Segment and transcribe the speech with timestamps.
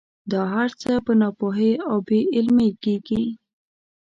[0.31, 3.23] دا هر څه په ناپوهۍ او بې علمۍ کېږي.